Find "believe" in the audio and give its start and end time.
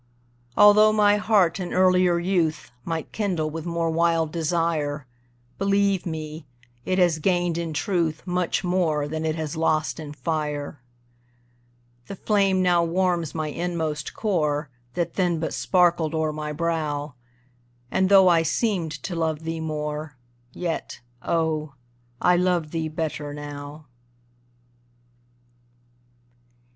5.59-6.07